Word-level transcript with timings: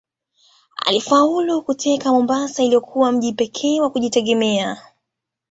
Alifaulu 0.77 1.61
kuteka 1.61 2.11
Mombasa 2.11 2.63
iliyokuwa 2.63 3.11
mji 3.11 3.33
pekee 3.33 3.81
wa 3.81 3.89
kujitegemea 3.89 4.77